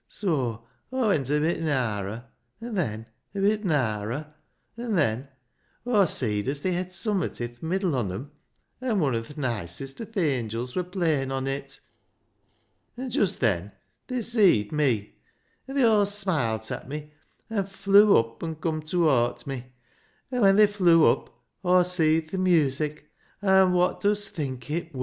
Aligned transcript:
Soa 0.07 0.59
Aw 0.91 1.09
went 1.09 1.29
a 1.29 1.39
bit 1.39 1.61
narer, 1.61 2.25
an' 2.59 2.73
then 2.73 3.05
a 3.35 3.39
bit 3.39 3.63
narer, 3.63 4.33
and 4.75 4.97
then 4.97 5.27
Aw 5.85 6.05
seed 6.05 6.47
as 6.47 6.61
they 6.61 6.71
hed 6.71 6.91
summat 6.91 7.39
i' 7.39 7.45
th' 7.45 7.61
middle 7.61 7.95
on 7.95 8.11
'em, 8.11 8.31
an' 8.81 8.99
wun 8.99 9.15
o' 9.15 9.21
th' 9.21 9.37
noicest 9.37 10.01
o' 10.01 10.05
th' 10.05 10.15
angils 10.17 10.75
wur 10.75 10.81
playin' 10.81 11.31
on 11.31 11.45
it. 11.45 11.81
An' 12.97 13.11
just 13.11 13.41
then 13.41 13.73
they 14.07 14.21
seed 14.23 14.71
me, 14.71 15.17
an' 15.67 15.75
they 15.75 15.83
aw 15.85 16.05
smilt 16.05 16.71
at 16.71 16.89
me, 16.89 17.11
an' 17.51 17.67
flew 17.67 18.17
up 18.17 18.41
an' 18.43 18.55
cum 18.55 18.81
towart 18.81 19.45
me, 19.45 19.65
an' 20.31 20.41
when 20.41 20.55
they 20.55 20.65
flew 20.65 21.05
up 21.05 21.29
Aw 21.63 21.83
seed 21.83 22.29
th' 22.29 22.39
music, 22.39 23.07
an' 23.43 23.73
wot 23.73 23.99
dust 24.01 24.29
think 24.29 24.71
it 24.71 24.95
wur? 24.95 24.99